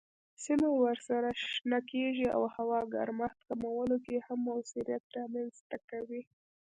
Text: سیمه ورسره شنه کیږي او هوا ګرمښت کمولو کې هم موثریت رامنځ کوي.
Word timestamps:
سیمه 0.43 0.69
ورسره 0.83 1.29
شنه 1.53 1.79
کیږي 1.91 2.27
او 2.35 2.43
هوا 2.55 2.79
ګرمښت 2.95 3.39
کمولو 3.47 3.97
کې 4.05 4.15
هم 4.25 4.39
موثریت 4.49 5.03
رامنځ 5.17 5.55
کوي. 5.91 6.21